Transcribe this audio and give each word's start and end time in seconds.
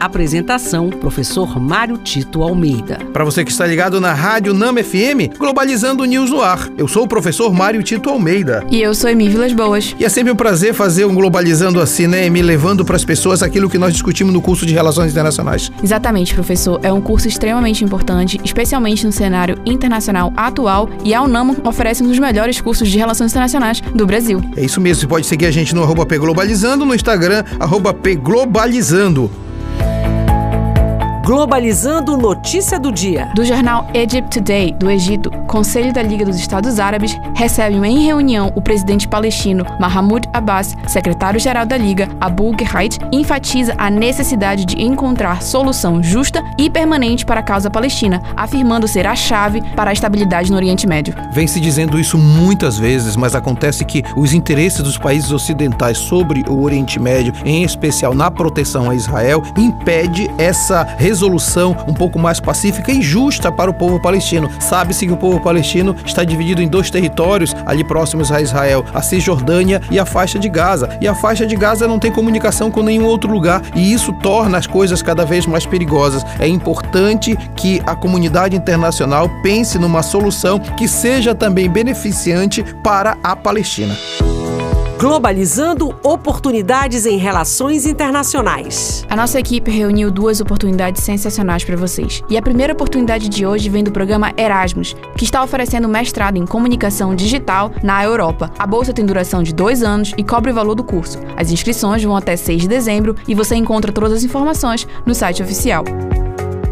Apresentação: 0.00 0.88
Professor 0.88 1.60
Mário 1.60 1.98
Tito 1.98 2.42
Almeida. 2.42 2.98
Para 3.12 3.22
você 3.22 3.44
que 3.44 3.50
está 3.50 3.66
ligado 3.66 4.00
na 4.00 4.14
Rádio 4.14 4.54
Nama 4.54 4.82
FM, 4.82 5.36
Globalizando 5.38 6.04
News 6.06 6.30
no 6.30 6.40
ar. 6.40 6.70
Eu 6.78 6.88
sou 6.88 7.04
o 7.04 7.06
professor 7.08 7.52
Mário 7.52 7.82
Tito 7.82 8.08
Almeida. 8.08 8.64
E 8.70 8.80
eu 8.80 8.94
sou 8.94 9.10
Emi 9.10 9.28
Vilas 9.28 9.52
Boas. 9.52 9.94
E 9.98 10.04
é 10.04 10.08
sempre 10.08 10.32
um 10.32 10.36
prazer 10.36 10.72
fazer 10.72 11.04
um 11.04 11.14
Globalizando 11.14 11.80
assim, 11.80 12.06
né, 12.06 12.24
Emi? 12.24 12.40
Levando 12.40 12.82
para 12.82 12.96
as 12.96 13.04
pessoas 13.04 13.42
aquilo 13.42 13.68
que 13.68 13.76
nós 13.76 13.92
discutimos 13.92 14.32
no 14.32 14.40
curso 14.40 14.64
de 14.64 14.72
Relações 14.72 15.12
Internacionais. 15.12 15.70
Exatamente, 15.82 16.34
professor. 16.34 16.80
É 16.82 16.90
um 16.90 17.00
curso 17.00 17.28
extremamente 17.28 17.84
importante, 17.84 18.40
especialmente 18.42 19.04
no 19.04 19.12
cenário 19.12 19.60
internacional 19.66 20.32
atual, 20.34 20.88
e 21.04 21.12
a 21.12 21.20
UNAMA 21.20 21.56
oferece 21.64 22.02
um 22.02 22.08
dos 22.08 22.18
melhores 22.18 22.58
cursos 22.60 22.88
de 22.88 22.96
Relações 22.96 23.30
Internacionais 23.30 23.82
do 23.94 24.06
Brasil. 24.06 24.42
É 24.56 24.64
isso 24.64 24.80
mesmo. 24.80 25.02
Você 25.02 25.06
pode 25.06 25.26
seguir 25.26 25.46
a 25.46 25.50
gente 25.50 25.74
no 25.74 25.82
arroba 25.82 26.06
Globalizando, 26.06 26.86
no 26.86 26.94
Instagram, 26.94 27.44
arroba 27.58 27.92
Globalizando. 27.92 29.30
Globalizando 31.30 32.16
notícia 32.16 32.76
do 32.76 32.90
dia. 32.90 33.30
Do 33.36 33.44
jornal 33.44 33.86
Egypt 33.94 34.40
Today, 34.40 34.72
do 34.72 34.90
Egito, 34.90 35.30
Conselho 35.46 35.92
da 35.92 36.02
Liga 36.02 36.24
dos 36.24 36.34
Estados 36.36 36.80
Árabes 36.80 37.16
recebe 37.36 37.76
em 37.86 38.00
reunião 38.00 38.52
o 38.56 38.60
presidente 38.60 39.06
palestino 39.06 39.64
Mahmoud 39.78 40.28
Abbas, 40.32 40.76
secretário-geral 40.88 41.64
da 41.64 41.76
Liga, 41.76 42.08
Abu 42.20 42.50
Ghait, 42.56 42.98
enfatiza 43.12 43.76
a 43.78 43.88
necessidade 43.88 44.64
de 44.64 44.82
encontrar 44.82 45.40
solução 45.40 46.02
justa 46.02 46.42
e 46.58 46.68
permanente 46.68 47.24
para 47.24 47.38
a 47.38 47.44
causa 47.44 47.70
palestina, 47.70 48.20
afirmando 48.36 48.88
ser 48.88 49.06
a 49.06 49.14
chave 49.14 49.62
para 49.76 49.90
a 49.90 49.92
estabilidade 49.92 50.50
no 50.50 50.56
Oriente 50.56 50.84
Médio. 50.84 51.14
Vem 51.30 51.46
se 51.46 51.60
dizendo 51.60 52.00
isso 52.00 52.18
muitas 52.18 52.76
vezes, 52.76 53.14
mas 53.14 53.36
acontece 53.36 53.84
que 53.84 54.02
os 54.16 54.32
interesses 54.32 54.82
dos 54.82 54.98
países 54.98 55.30
ocidentais 55.30 55.96
sobre 55.96 56.42
o 56.48 56.60
Oriente 56.60 56.98
Médio, 56.98 57.32
em 57.44 57.62
especial 57.62 58.14
na 58.14 58.32
proteção 58.32 58.90
a 58.90 58.96
Israel, 58.96 59.44
impede 59.56 60.28
essa 60.36 60.82
resolução 60.98 61.19
resolução 61.20 61.76
um 61.86 61.92
pouco 61.92 62.18
mais 62.18 62.40
pacífica 62.40 62.90
e 62.90 63.02
justa 63.02 63.52
para 63.52 63.70
o 63.70 63.74
povo 63.74 64.00
palestino. 64.00 64.50
Sabe-se 64.58 65.06
que 65.06 65.12
o 65.12 65.16
povo 65.16 65.38
palestino 65.40 65.94
está 66.04 66.24
dividido 66.24 66.62
em 66.62 66.68
dois 66.68 66.90
territórios 66.90 67.54
ali 67.66 67.84
próximos 67.84 68.32
a 68.32 68.40
Israel, 68.40 68.84
a 68.94 69.02
Cisjordânia 69.02 69.82
e 69.90 69.98
a 69.98 70.06
faixa 70.06 70.38
de 70.38 70.48
Gaza. 70.48 70.96
E 70.98 71.06
a 71.06 71.14
faixa 71.14 71.46
de 71.46 71.54
Gaza 71.56 71.86
não 71.86 71.98
tem 71.98 72.10
comunicação 72.10 72.70
com 72.70 72.82
nenhum 72.82 73.04
outro 73.04 73.30
lugar 73.30 73.60
e 73.74 73.92
isso 73.92 74.14
torna 74.14 74.56
as 74.56 74.66
coisas 74.66 75.02
cada 75.02 75.26
vez 75.26 75.44
mais 75.46 75.66
perigosas. 75.66 76.24
É 76.38 76.48
importante 76.48 77.36
que 77.54 77.82
a 77.86 77.94
comunidade 77.94 78.56
internacional 78.56 79.28
pense 79.42 79.78
numa 79.78 80.02
solução 80.02 80.58
que 80.58 80.88
seja 80.88 81.34
também 81.34 81.68
beneficiante 81.68 82.64
para 82.82 83.18
a 83.22 83.36
Palestina. 83.36 83.94
Globalizando 85.00 85.98
oportunidades 86.02 87.06
em 87.06 87.16
relações 87.16 87.86
internacionais. 87.86 89.02
A 89.08 89.16
nossa 89.16 89.40
equipe 89.40 89.70
reuniu 89.70 90.10
duas 90.10 90.42
oportunidades 90.42 91.02
sensacionais 91.02 91.64
para 91.64 91.74
vocês. 91.74 92.22
E 92.28 92.36
a 92.36 92.42
primeira 92.42 92.74
oportunidade 92.74 93.26
de 93.30 93.46
hoje 93.46 93.70
vem 93.70 93.82
do 93.82 93.90
programa 93.90 94.30
Erasmus, 94.36 94.94
que 95.16 95.24
está 95.24 95.42
oferecendo 95.42 95.88
mestrado 95.88 96.36
em 96.36 96.44
comunicação 96.44 97.14
digital 97.14 97.72
na 97.82 98.04
Europa. 98.04 98.52
A 98.58 98.66
bolsa 98.66 98.92
tem 98.92 99.06
duração 99.06 99.42
de 99.42 99.54
dois 99.54 99.82
anos 99.82 100.12
e 100.18 100.22
cobre 100.22 100.50
o 100.50 100.54
valor 100.54 100.74
do 100.74 100.84
curso. 100.84 101.18
As 101.34 101.50
inscrições 101.50 102.04
vão 102.04 102.14
até 102.14 102.36
6 102.36 102.60
de 102.60 102.68
dezembro 102.68 103.16
e 103.26 103.34
você 103.34 103.54
encontra 103.54 103.90
todas 103.90 104.12
as 104.12 104.22
informações 104.22 104.86
no 105.06 105.14
site 105.14 105.42
oficial. 105.42 105.82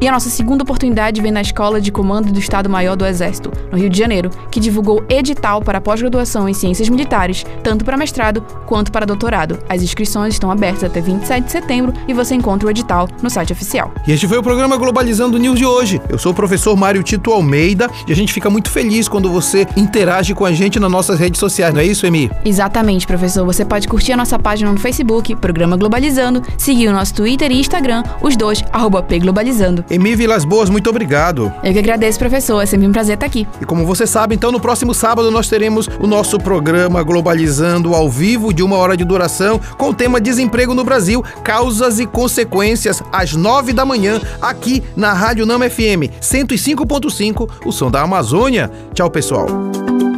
E 0.00 0.08
a 0.08 0.12
nossa 0.12 0.28
segunda 0.28 0.62
oportunidade 0.62 1.22
vem 1.22 1.32
na 1.32 1.40
Escola 1.40 1.80
de 1.80 1.90
Comando 1.90 2.32
do 2.32 2.38
Estado-Maior 2.38 2.96
do 2.96 3.06
Exército, 3.06 3.50
no 3.70 3.78
Rio 3.78 3.88
de 3.88 3.98
Janeiro, 3.98 4.30
que 4.50 4.60
divulgou 4.60 5.04
edital 5.08 5.62
para 5.62 5.80
pós-graduação 5.80 6.48
em 6.48 6.54
Ciências 6.54 6.88
Militares, 6.88 7.44
tanto 7.62 7.84
para 7.84 7.96
mestrado 7.96 8.42
quanto 8.66 8.92
para 8.92 9.06
doutorado. 9.06 9.58
As 9.68 9.82
inscrições 9.82 10.34
estão 10.34 10.50
abertas 10.50 10.84
até 10.84 11.00
27 11.00 11.44
de 11.44 11.52
setembro 11.52 11.92
e 12.06 12.12
você 12.12 12.34
encontra 12.34 12.66
o 12.66 12.70
edital 12.70 13.08
no 13.22 13.30
site 13.30 13.52
oficial. 13.52 13.92
E 14.06 14.12
este 14.12 14.28
foi 14.28 14.38
o 14.38 14.42
programa 14.42 14.76
Globalizando 14.76 15.38
News 15.38 15.58
de 15.58 15.64
hoje. 15.64 16.00
Eu 16.08 16.18
sou 16.18 16.32
o 16.32 16.34
professor 16.34 16.76
Mário 16.76 17.02
Tito 17.02 17.32
Almeida 17.32 17.88
e 18.06 18.12
a 18.12 18.16
gente 18.16 18.32
fica 18.32 18.50
muito 18.50 18.70
feliz 18.70 19.08
quando 19.08 19.30
você 19.30 19.66
interage 19.76 20.34
com 20.34 20.44
a 20.44 20.52
gente 20.52 20.78
nas 20.78 20.90
nossas 20.90 21.18
redes 21.18 21.38
sociais, 21.38 21.72
não 21.72 21.80
é 21.80 21.86
isso, 21.86 22.06
Emi? 22.06 22.30
Exatamente, 22.44 23.06
professor. 23.06 23.44
Você 23.44 23.64
pode 23.64 23.88
curtir 23.88 24.12
a 24.12 24.16
nossa 24.16 24.38
página 24.38 24.70
no 24.70 24.78
Facebook, 24.78 25.34
Programa 25.36 25.76
Globalizando, 25.76 26.42
seguir 26.58 26.88
o 26.88 26.92
nosso 26.92 27.14
Twitter 27.14 27.50
e 27.50 27.60
Instagram, 27.60 28.02
os 28.20 28.36
dois, 28.36 28.62
arroba 28.72 29.02
pglobalizando. 29.02 29.83
Emi 29.90 30.14
Vilas 30.14 30.44
Boas, 30.44 30.70
muito 30.70 30.88
obrigado. 30.88 31.52
Eu 31.62 31.72
que 31.72 31.78
agradeço, 31.78 32.18
professor. 32.18 32.60
É 32.60 32.66
sempre 32.66 32.86
um 32.86 32.92
prazer 32.92 33.14
estar 33.14 33.26
aqui. 33.26 33.46
E 33.60 33.64
como 33.64 33.84
você 33.84 34.06
sabe, 34.06 34.34
então 34.34 34.50
no 34.50 34.60
próximo 34.60 34.94
sábado 34.94 35.30
nós 35.30 35.48
teremos 35.48 35.88
o 36.00 36.06
nosso 36.06 36.38
programa 36.38 37.02
Globalizando 37.02 37.94
ao 37.94 38.08
vivo 38.08 38.52
de 38.52 38.62
uma 38.62 38.76
hora 38.76 38.96
de 38.96 39.04
duração 39.04 39.60
com 39.76 39.90
o 39.90 39.94
tema 39.94 40.20
Desemprego 40.20 40.74
no 40.74 40.84
Brasil, 40.84 41.22
causas 41.42 41.98
e 41.98 42.06
consequências, 42.06 43.02
às 43.12 43.34
nove 43.34 43.72
da 43.72 43.84
manhã, 43.84 44.20
aqui 44.40 44.82
na 44.96 45.12
Rádio 45.12 45.46
Nama 45.46 45.68
FM 45.68 46.10
105.5, 46.20 47.50
o 47.66 47.72
som 47.72 47.90
da 47.90 48.02
Amazônia. 48.02 48.70
Tchau, 48.94 49.10
pessoal. 49.10 49.46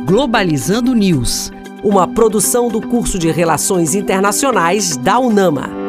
Globalizando 0.07 0.95
News, 0.95 1.53
uma 1.83 2.07
produção 2.07 2.69
do 2.69 2.81
curso 2.81 3.19
de 3.19 3.31
Relações 3.31 3.95
Internacionais 3.95 4.97
da 4.97 5.19
UNAMA. 5.19 5.86